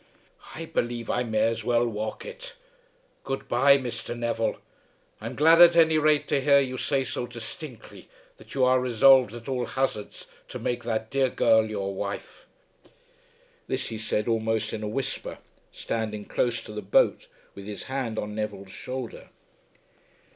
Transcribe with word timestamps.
"I 0.55 0.65
believe 0.65 1.11
I 1.11 1.21
may 1.21 1.43
as 1.43 1.63
well 1.63 1.85
walk 1.87 2.25
it. 2.25 2.55
Good 3.23 3.47
bye, 3.47 3.77
Mr. 3.77 4.17
Neville. 4.17 4.55
I'm 5.21 5.35
glad 5.35 5.61
at 5.61 5.75
any 5.75 5.99
rate 5.99 6.27
to 6.29 6.41
hear 6.41 6.59
you 6.59 6.79
say 6.79 7.03
so 7.03 7.27
distinctly 7.27 8.09
that 8.37 8.55
you 8.55 8.63
are 8.65 8.79
resolved 8.79 9.31
at 9.35 9.47
all 9.47 9.67
hazards 9.67 10.25
to 10.47 10.57
make 10.57 10.83
that 10.85 11.11
dear 11.11 11.29
girl 11.29 11.69
your 11.69 11.93
wife." 11.93 12.47
This 13.67 13.89
he 13.89 13.99
said, 13.99 14.27
almost 14.27 14.73
in 14.73 14.81
a 14.81 14.87
whisper, 14.87 15.37
standing 15.71 16.25
close 16.25 16.63
to 16.63 16.71
the 16.71 16.81
boat, 16.81 17.27
with 17.53 17.67
his 17.67 17.83
hand 17.83 18.17
on 18.17 18.33
Neville's 18.33 18.71
shoulder. 18.71 19.29